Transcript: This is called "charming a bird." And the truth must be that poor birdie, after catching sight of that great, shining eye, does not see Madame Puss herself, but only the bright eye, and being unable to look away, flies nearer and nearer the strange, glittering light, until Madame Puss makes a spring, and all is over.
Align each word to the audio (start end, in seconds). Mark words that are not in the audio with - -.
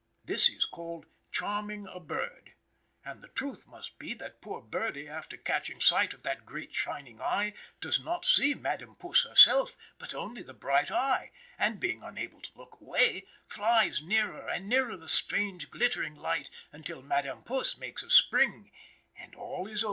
This 0.25 0.49
is 0.49 0.65
called 0.65 1.05
"charming 1.31 1.85
a 1.87 1.99
bird." 1.99 2.53
And 3.05 3.21
the 3.21 3.27
truth 3.27 3.67
must 3.67 3.99
be 3.99 4.15
that 4.15 4.41
poor 4.41 4.59
birdie, 4.59 5.07
after 5.07 5.37
catching 5.37 5.79
sight 5.79 6.11
of 6.15 6.23
that 6.23 6.43
great, 6.43 6.73
shining 6.73 7.21
eye, 7.21 7.53
does 7.79 8.03
not 8.03 8.25
see 8.25 8.55
Madame 8.55 8.95
Puss 8.95 9.25
herself, 9.25 9.77
but 9.99 10.15
only 10.15 10.41
the 10.41 10.55
bright 10.55 10.89
eye, 10.89 11.29
and 11.59 11.79
being 11.79 12.01
unable 12.01 12.41
to 12.41 12.49
look 12.57 12.81
away, 12.81 13.27
flies 13.45 14.01
nearer 14.01 14.49
and 14.49 14.67
nearer 14.67 14.97
the 14.97 15.07
strange, 15.07 15.69
glittering 15.69 16.15
light, 16.15 16.49
until 16.71 17.03
Madame 17.03 17.43
Puss 17.43 17.77
makes 17.77 18.01
a 18.01 18.09
spring, 18.09 18.71
and 19.15 19.35
all 19.35 19.67
is 19.67 19.71
over. 19.79 19.79